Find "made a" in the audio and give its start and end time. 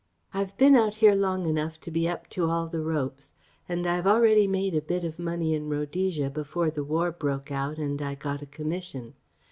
4.47-4.81